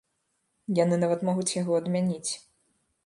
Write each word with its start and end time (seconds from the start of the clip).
Яны 0.83 0.95
нават 1.03 1.21
могуць 1.29 1.53
яго 1.61 1.77
адмяніць. 1.81 2.29